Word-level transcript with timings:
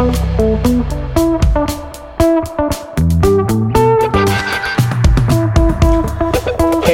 Hey, 0.00 0.06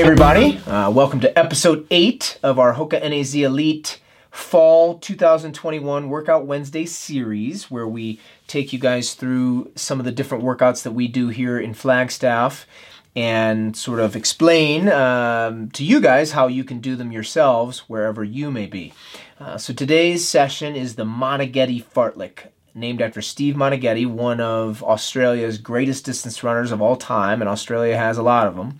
everybody. 0.03 0.59
Uh, 0.67 0.91
welcome 0.91 1.21
to 1.21 1.39
episode 1.39 1.87
8 1.93 2.41
of 2.43 2.59
our 2.59 2.75
Hoka 2.75 3.01
NAZ 3.01 3.37
Elite 3.37 4.01
Fall 4.33 4.99
2021 4.99 6.09
Workout 6.09 6.47
Wednesday 6.47 6.85
series, 6.85 7.71
where 7.71 7.87
we 7.87 8.19
take 8.49 8.73
you 8.73 8.81
guys 8.81 9.15
through 9.15 9.71
some 9.77 10.01
of 10.01 10.05
the 10.05 10.11
different 10.11 10.43
workouts 10.43 10.83
that 10.83 10.91
we 10.91 11.07
do 11.07 11.29
here 11.29 11.61
in 11.61 11.75
Flagstaff 11.75 12.67
and 13.15 13.77
sort 13.77 14.01
of 14.01 14.17
explain 14.17 14.89
um, 14.89 15.71
to 15.71 15.85
you 15.85 16.01
guys 16.01 16.33
how 16.33 16.49
you 16.49 16.65
can 16.65 16.81
do 16.81 16.97
them 16.97 17.13
yourselves 17.13 17.89
wherever 17.89 18.25
you 18.25 18.51
may 18.51 18.67
be. 18.67 18.93
Uh, 19.39 19.57
so 19.57 19.73
today's 19.73 20.27
session 20.27 20.75
is 20.75 20.97
the 20.97 21.05
Moneghetti 21.05 21.85
Fartlek, 21.85 22.49
named 22.77 23.01
after 23.01 23.23
Steve 23.23 23.55
Moneghetti, 23.55 24.07
one 24.07 24.41
of 24.41 24.83
Australia's 24.83 25.59
greatest 25.59 26.05
distance 26.05 26.45
runners 26.45 26.71
of 26.71 26.83
all 26.83 26.97
time, 26.97 27.41
and 27.41 27.49
Australia 27.49 27.97
has 27.97 28.19
a 28.19 28.23
lot 28.23 28.47
of 28.47 28.55
them. 28.55 28.79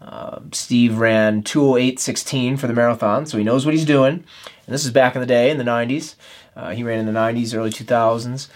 Uh, 0.00 0.40
Steve 0.52 0.98
ran 0.98 1.42
208.16 1.42 2.58
for 2.58 2.66
the 2.66 2.72
marathon, 2.72 3.26
so 3.26 3.36
he 3.36 3.44
knows 3.44 3.66
what 3.66 3.74
he's 3.74 3.84
doing. 3.84 4.12
And 4.14 4.74
this 4.74 4.84
is 4.84 4.90
back 4.90 5.14
in 5.14 5.20
the 5.20 5.26
day, 5.26 5.50
in 5.50 5.58
the 5.58 5.64
90s. 5.64 6.14
Uh, 6.56 6.70
he 6.70 6.82
ran 6.82 6.98
in 6.98 7.06
the 7.06 7.12
90s, 7.12 7.54
early 7.54 7.70
2000s. 7.70 8.48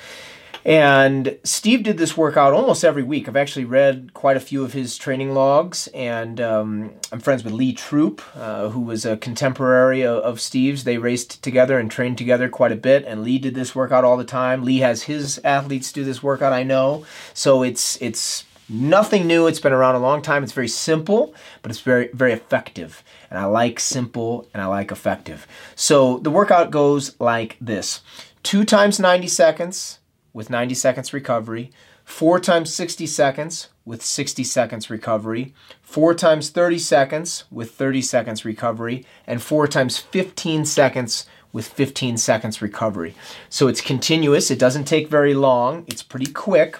And 0.64 1.38
Steve 1.42 1.82
did 1.82 1.96
this 1.96 2.16
workout 2.16 2.52
almost 2.52 2.84
every 2.84 3.02
week. 3.02 3.28
I've 3.28 3.36
actually 3.36 3.64
read 3.64 4.12
quite 4.12 4.36
a 4.36 4.40
few 4.40 4.62
of 4.62 4.74
his 4.74 4.98
training 4.98 5.32
logs, 5.32 5.86
and 5.88 6.40
um, 6.40 6.92
I'm 7.10 7.20
friends 7.20 7.44
with 7.44 7.54
Lee 7.54 7.72
Troop, 7.72 8.20
uh, 8.34 8.68
who 8.68 8.80
was 8.80 9.06
a 9.06 9.16
contemporary 9.16 10.02
of, 10.02 10.18
of, 10.18 10.40
Steve's. 10.40 10.84
They 10.84 10.98
raced 10.98 11.42
together 11.42 11.78
and 11.78 11.90
trained 11.90 12.18
together 12.18 12.48
quite 12.48 12.72
a 12.72 12.76
bit, 12.76 13.04
and 13.06 13.22
Lee 13.22 13.38
did 13.38 13.54
this 13.54 13.74
workout 13.74 14.04
all 14.04 14.18
the 14.18 14.24
time. 14.24 14.62
Lee 14.62 14.78
has 14.78 15.04
his 15.04 15.40
athletes 15.44 15.92
do 15.92 16.04
this 16.04 16.22
workout, 16.22 16.52
I 16.52 16.62
know. 16.62 17.06
So 17.32 17.62
it's 17.62 18.00
it's 18.02 18.44
nothing 18.68 19.26
new. 19.26 19.46
It's 19.46 19.60
been 19.60 19.72
around 19.72 19.94
a 19.94 20.00
long 20.00 20.20
time. 20.20 20.44
It's 20.44 20.52
very 20.52 20.68
simple, 20.68 21.34
but 21.62 21.70
it's 21.70 21.80
very 21.80 22.10
very 22.12 22.32
effective. 22.32 23.02
And 23.30 23.38
I 23.38 23.46
like 23.46 23.80
simple 23.80 24.46
and 24.52 24.62
I 24.62 24.66
like 24.66 24.92
effective. 24.92 25.46
So 25.74 26.18
the 26.18 26.30
workout 26.30 26.70
goes 26.70 27.18
like 27.18 27.56
this: 27.62 28.02
two 28.42 28.64
times 28.66 29.00
90 29.00 29.26
seconds 29.26 30.00
with 30.32 30.50
90 30.50 30.74
seconds 30.74 31.12
recovery, 31.12 31.70
4 32.04 32.40
times 32.40 32.74
60 32.74 33.06
seconds 33.06 33.68
with 33.84 34.02
60 34.02 34.44
seconds 34.44 34.90
recovery, 34.90 35.54
4 35.82 36.14
times 36.14 36.50
30 36.50 36.78
seconds 36.78 37.44
with 37.50 37.72
30 37.72 38.02
seconds 38.02 38.44
recovery, 38.44 39.06
and 39.26 39.42
4 39.42 39.66
times 39.66 39.98
15 39.98 40.64
seconds 40.64 41.26
with 41.52 41.66
15 41.66 42.16
seconds 42.16 42.62
recovery. 42.62 43.14
So 43.48 43.68
it's 43.68 43.80
continuous, 43.80 44.50
it 44.50 44.58
doesn't 44.58 44.84
take 44.84 45.08
very 45.08 45.34
long, 45.34 45.84
it's 45.86 46.02
pretty 46.02 46.32
quick, 46.32 46.78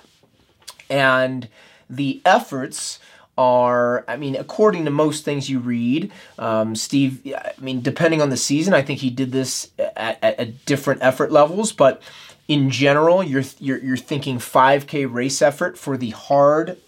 and 0.89 1.49
the 1.89 2.21
efforts 2.25 2.99
are, 3.37 4.05
I 4.07 4.17
mean, 4.17 4.37
according 4.37 4.85
to 4.85 4.91
most 4.91 5.25
things 5.25 5.49
you 5.49 5.61
read, 5.61 6.13
um, 6.39 6.77
Steve, 6.77 7.23
I 7.35 7.53
mean, 7.59 7.81
depending 7.81 8.21
on 8.21 8.29
the 8.29 8.37
season, 8.37 8.75
I 8.75 8.83
think 8.83 9.01
he 9.01 9.11
did 9.11 9.33
this 9.33 9.71
at, 9.79 10.19
at, 10.23 10.39
at 10.39 10.65
different 10.67 11.03
effort 11.03 11.33
levels, 11.33 11.73
but 11.73 12.03
in 12.51 12.69
general, 12.69 13.23
you're 13.23 13.45
you're, 13.61 13.79
you're 13.79 13.97
thinking 13.97 14.39
5K 14.39 15.07
race 15.11 15.41
effort 15.41 15.79
for 15.79 15.97
the 15.97 16.11
hard 16.11 16.79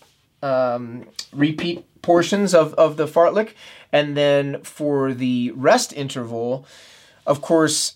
um, 0.42 1.06
repeat 1.32 1.86
portions 2.02 2.52
of, 2.52 2.74
of 2.74 2.96
the 2.96 3.06
fartlek, 3.06 3.50
and 3.92 4.16
then 4.16 4.60
for 4.64 5.14
the 5.14 5.52
rest 5.55 5.92
interval, 5.92 6.66
of 7.28 7.40
course, 7.40 7.94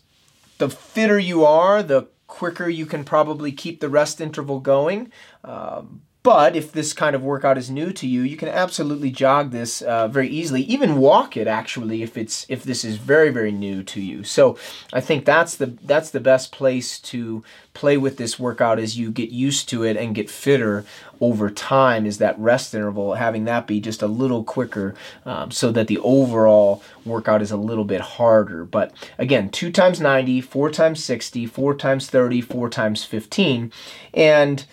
the 0.59 0.71
fitter 0.71 1.19
you 1.19 1.45
are, 1.45 1.83
the 1.83 2.07
quicker 2.29 2.69
you 2.69 2.87
can 2.87 3.03
probably 3.03 3.51
keep 3.51 3.81
the 3.81 3.89
rest 3.89 4.21
interval 4.21 4.61
going. 4.61 5.11
Um, 5.43 6.03
but 6.27 6.57
if 6.57 6.73
this 6.73 6.93
kind 6.93 7.15
of 7.15 7.23
workout 7.23 7.57
is 7.57 7.71
new 7.71 7.93
to 7.93 8.05
you, 8.05 8.23
you 8.23 8.37
can 8.37 8.49
absolutely 8.49 9.13
jog 9.13 9.53
this 9.53 9.81
uh, 9.83 10.09
very 10.09 10.29
easily, 10.29 10.63
even 10.63 10.97
walk 10.97 11.37
it 11.37 11.47
actually 11.47 12.03
if 12.03 12.17
it's 12.17 12.45
if 12.49 12.65
this 12.65 12.85
is 12.85 12.97
very 12.97 13.31
very 13.31 13.53
new 13.53 13.81
to 13.85 14.01
you. 14.01 14.25
So 14.25 14.59
I 14.93 15.01
think 15.01 15.25
that's 15.25 15.55
the 15.55 15.67
that's 15.85 16.11
the 16.11 16.19
best 16.19 16.51
place 16.51 16.99
to 17.13 17.45
play 17.75 17.97
with 17.97 18.17
this 18.17 18.41
workout 18.41 18.81
as 18.81 18.99
you 18.99 19.13
get 19.13 19.31
used 19.31 19.69
to 19.69 19.85
it 19.85 19.97
and 19.97 20.17
get 20.17 20.29
fitter 20.29 20.85
over 21.21 21.49
time. 21.49 22.05
Is 22.05 22.19
that 22.19 22.37
rest 22.41 22.75
interval 22.75 23.15
having 23.15 23.45
that 23.45 23.69
be 23.69 23.81
just 23.81 24.03
a 24.03 24.09
little 24.09 24.43
quicker, 24.43 24.97
um, 25.25 25.53
so 25.53 25.71
that 25.71 25.87
the 25.87 25.99
overall 25.99 26.83
workout 27.05 27.41
is 27.41 27.53
a 27.53 27.57
little 27.57 27.85
bit 27.85 28.01
harder. 28.01 28.65
But 28.65 28.93
again, 29.17 29.49
two 29.49 29.71
times 29.71 30.01
90, 30.01 30.41
four 30.41 30.71
times 30.71 31.05
60, 31.05 31.47
four 31.47 31.73
times 31.73 32.11
30, 32.11 32.41
four 32.41 32.69
times 32.69 33.05
15, 33.05 33.71
and 34.13 34.67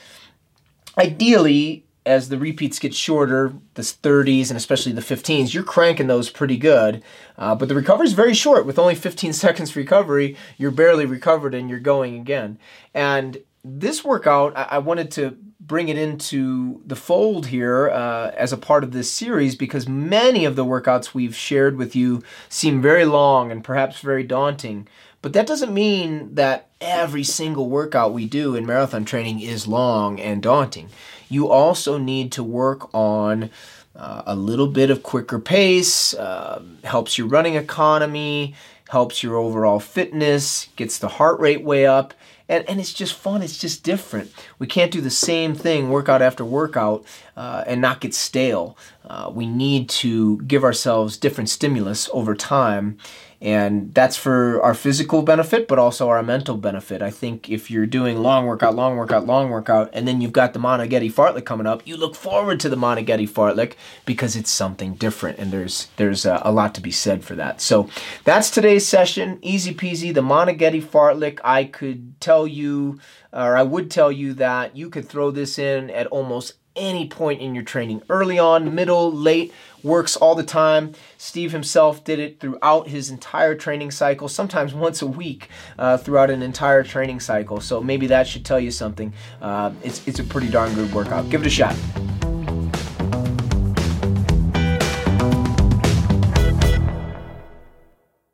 ideally, 0.97 1.85
as 2.05 2.29
the 2.29 2.37
repeats 2.37 2.79
get 2.79 2.93
shorter, 2.93 3.53
the 3.75 3.81
30s 3.81 4.49
and 4.49 4.57
especially 4.57 4.91
the 4.91 5.01
15s, 5.01 5.53
you're 5.53 5.63
cranking 5.63 6.07
those 6.07 6.29
pretty 6.29 6.57
good. 6.57 7.01
Uh, 7.37 7.55
but 7.55 7.69
the 7.69 7.75
recovery 7.75 8.07
is 8.07 8.13
very 8.13 8.33
short. 8.33 8.65
With 8.65 8.77
only 8.77 8.95
15 8.95 9.33
seconds 9.33 9.75
recovery, 9.75 10.35
you're 10.57 10.71
barely 10.71 11.05
recovered 11.05 11.53
and 11.53 11.69
you're 11.69 11.79
going 11.79 12.19
again. 12.19 12.57
And 12.93 13.37
this 13.63 14.03
workout, 14.03 14.55
I, 14.57 14.63
I 14.71 14.77
wanted 14.79 15.11
to 15.11 15.37
bring 15.59 15.87
it 15.87 15.97
into 15.97 16.81
the 16.85 16.95
fold 16.95 17.47
here 17.47 17.89
uh, 17.89 18.31
as 18.35 18.51
a 18.51 18.57
part 18.57 18.83
of 18.83 18.91
this 18.91 19.09
series 19.09 19.55
because 19.55 19.87
many 19.87 20.43
of 20.43 20.57
the 20.57 20.65
workouts 20.65 21.13
we've 21.13 21.35
shared 21.35 21.77
with 21.77 21.95
you 21.95 22.21
seem 22.49 22.81
very 22.81 23.05
long 23.05 23.49
and 23.49 23.63
perhaps 23.63 24.01
very 24.01 24.23
daunting. 24.23 24.87
But 25.23 25.31
that 25.33 25.47
doesn't 25.47 25.73
mean 25.73 26.35
that 26.35 26.67
every 26.81 27.23
single 27.23 27.69
workout 27.69 28.11
we 28.11 28.25
do 28.25 28.55
in 28.55 28.65
marathon 28.65 29.05
training 29.05 29.39
is 29.39 29.65
long 29.65 30.19
and 30.19 30.43
daunting. 30.43 30.89
You 31.29 31.49
also 31.49 31.97
need 31.97 32.33
to 32.33 32.43
work 32.43 32.93
on 32.93 33.49
uh, 33.95 34.23
a 34.25 34.35
little 34.35 34.67
bit 34.67 34.89
of 34.89 35.01
quicker 35.01 35.39
pace, 35.39 36.13
uh, 36.13 36.61
helps 36.83 37.17
your 37.17 37.27
running 37.27 37.55
economy, 37.55 38.53
helps 38.89 39.23
your 39.23 39.37
overall 39.37 39.79
fitness, 39.79 40.67
gets 40.75 40.99
the 40.99 41.07
heart 41.07 41.39
rate 41.39 41.63
way 41.63 41.85
up, 41.85 42.13
and, 42.49 42.67
and 42.69 42.79
it's 42.79 42.93
just 42.93 43.13
fun. 43.13 43.41
It's 43.41 43.57
just 43.57 43.83
different. 43.83 44.31
We 44.59 44.67
can't 44.67 44.91
do 44.91 45.01
the 45.01 45.09
same 45.09 45.55
thing 45.55 45.89
workout 45.89 46.21
after 46.21 46.43
workout 46.43 47.05
uh, 47.35 47.63
and 47.65 47.81
not 47.81 48.01
get 48.01 48.13
stale. 48.13 48.77
Uh, 49.05 49.31
we 49.33 49.45
need 49.45 49.89
to 49.89 50.41
give 50.41 50.63
ourselves 50.63 51.17
different 51.17 51.49
stimulus 51.49 52.09
over 52.13 52.35
time 52.35 52.97
and 53.43 53.93
that's 53.93 54.15
for 54.15 54.63
our 54.63 54.73
physical 54.73 55.21
benefit 55.21 55.67
but 55.67 55.77
also 55.77 56.07
our 56.07 56.23
mental 56.23 56.55
benefit 56.55 57.01
i 57.01 57.11
think 57.11 57.49
if 57.49 57.69
you're 57.69 57.85
doing 57.85 58.23
long 58.23 58.45
workout 58.45 58.73
long 58.73 58.95
workout 58.95 59.27
long 59.27 59.49
workout 59.49 59.89
and 59.91 60.07
then 60.07 60.21
you've 60.21 60.31
got 60.31 60.53
the 60.53 60.59
moneghetti 60.59 61.11
fartlek 61.11 61.43
coming 61.43 61.67
up 61.67 61.85
you 61.85 61.97
look 61.97 62.15
forward 62.15 62.59
to 62.59 62.69
the 62.69 62.77
moneghetti 62.77 63.29
fartlek 63.29 63.73
because 64.05 64.35
it's 64.37 64.49
something 64.49 64.93
different 64.95 65.37
and 65.37 65.51
there's 65.51 65.89
there's 65.97 66.25
a, 66.25 66.41
a, 66.45 66.51
lot 66.53 66.73
to 66.73 66.79
be 66.79 66.91
said 66.91 67.23
for 67.23 67.35
that 67.35 67.59
so 67.59 67.89
that's 68.23 68.49
today's 68.49 68.87
session 68.87 69.37
easy 69.41 69.73
peasy 69.73 70.13
the 70.13 70.21
moneghetti 70.21 70.81
fartlek 70.81 71.39
i 71.43 71.65
could 71.65 72.17
tell 72.33 72.47
you 72.47 72.99
or 73.31 73.55
i 73.55 73.61
would 73.61 73.91
tell 73.91 74.11
you 74.11 74.33
that 74.33 74.75
you 74.75 74.89
could 74.89 75.07
throw 75.07 75.29
this 75.29 75.59
in 75.59 75.89
at 75.91 76.07
almost 76.07 76.53
any 76.75 77.07
point 77.07 77.39
in 77.39 77.53
your 77.53 77.63
training 77.63 78.01
early 78.09 78.39
on 78.39 78.73
middle 78.73 79.11
late 79.11 79.53
works 79.83 80.15
all 80.15 80.33
the 80.33 80.43
time. 80.43 80.93
Steve 81.17 81.51
himself 81.51 82.03
did 82.03 82.17
it 82.17 82.39
throughout 82.39 82.87
his 82.87 83.09
entire 83.09 83.53
training 83.53 83.91
cycle, 83.91 84.29
sometimes 84.29 84.73
once 84.73 85.01
a 85.01 85.07
week 85.07 85.49
uh, 85.77 85.97
throughout 85.97 86.29
an 86.29 86.41
entire 86.41 86.83
training 86.83 87.19
cycle. 87.19 87.59
So 87.59 87.81
maybe 87.81 88.07
that 88.07 88.25
should 88.25 88.45
tell 88.45 88.61
you 88.61 88.71
something. 88.71 89.13
Uh, 89.41 89.73
it's, 89.83 90.07
it's 90.07 90.19
a 90.19 90.23
pretty 90.23 90.47
darn 90.47 90.73
good 90.73 90.91
workout. 90.93 91.29
Give 91.29 91.41
it 91.41 91.47
a 91.47 91.49
shot. 91.49 91.75